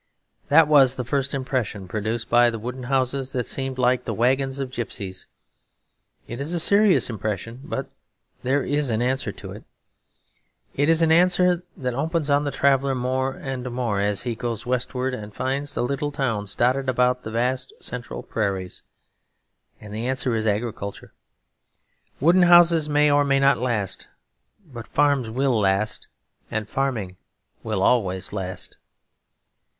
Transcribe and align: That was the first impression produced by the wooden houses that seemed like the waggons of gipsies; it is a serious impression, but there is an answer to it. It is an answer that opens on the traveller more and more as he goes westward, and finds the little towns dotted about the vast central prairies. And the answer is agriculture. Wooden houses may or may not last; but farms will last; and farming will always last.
That 0.49 0.67
was 0.67 0.95
the 0.95 1.03
first 1.05 1.31
impression 1.35 1.87
produced 1.87 2.27
by 2.27 2.49
the 2.49 2.57
wooden 2.57 2.85
houses 2.89 3.33
that 3.33 3.45
seemed 3.45 3.77
like 3.77 4.03
the 4.03 4.15
waggons 4.15 4.57
of 4.57 4.71
gipsies; 4.71 5.27
it 6.25 6.41
is 6.41 6.55
a 6.55 6.59
serious 6.59 7.07
impression, 7.07 7.61
but 7.63 7.87
there 8.41 8.63
is 8.63 8.89
an 8.89 9.03
answer 9.03 9.31
to 9.33 9.51
it. 9.51 9.63
It 10.75 10.89
is 10.89 11.03
an 11.03 11.11
answer 11.11 11.61
that 11.77 11.93
opens 11.93 12.31
on 12.31 12.45
the 12.45 12.49
traveller 12.49 12.95
more 12.95 13.33
and 13.35 13.69
more 13.71 13.99
as 13.99 14.23
he 14.23 14.33
goes 14.33 14.65
westward, 14.65 15.13
and 15.13 15.35
finds 15.35 15.75
the 15.75 15.83
little 15.83 16.11
towns 16.11 16.55
dotted 16.55 16.89
about 16.89 17.21
the 17.21 17.29
vast 17.29 17.71
central 17.79 18.23
prairies. 18.23 18.81
And 19.79 19.93
the 19.93 20.07
answer 20.07 20.33
is 20.33 20.47
agriculture. 20.47 21.13
Wooden 22.19 22.41
houses 22.41 22.89
may 22.89 23.11
or 23.11 23.23
may 23.23 23.39
not 23.39 23.59
last; 23.59 24.07
but 24.65 24.87
farms 24.87 25.29
will 25.29 25.59
last; 25.59 26.07
and 26.49 26.67
farming 26.67 27.17
will 27.61 27.83
always 27.83 28.33
last. 28.33 28.77